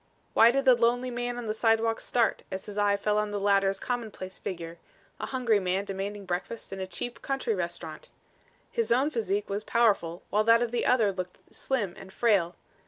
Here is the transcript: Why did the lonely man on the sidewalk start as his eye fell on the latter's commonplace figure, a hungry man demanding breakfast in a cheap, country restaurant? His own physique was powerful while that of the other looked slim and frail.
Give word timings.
Why 0.33 0.49
did 0.49 0.65
the 0.65 0.73
lonely 0.73 1.11
man 1.11 1.37
on 1.37 1.45
the 1.45 1.53
sidewalk 1.53 1.99
start 2.01 2.41
as 2.49 2.65
his 2.65 2.75
eye 2.75 2.97
fell 2.97 3.19
on 3.19 3.29
the 3.29 3.39
latter's 3.39 3.79
commonplace 3.79 4.39
figure, 4.39 4.79
a 5.19 5.27
hungry 5.27 5.59
man 5.59 5.85
demanding 5.85 6.25
breakfast 6.25 6.73
in 6.73 6.79
a 6.79 6.87
cheap, 6.87 7.21
country 7.21 7.53
restaurant? 7.53 8.09
His 8.71 8.91
own 8.91 9.11
physique 9.11 9.47
was 9.47 9.63
powerful 9.63 10.23
while 10.31 10.43
that 10.45 10.63
of 10.63 10.71
the 10.71 10.87
other 10.87 11.11
looked 11.11 11.37
slim 11.53 11.93
and 11.99 12.11
frail. 12.11 12.55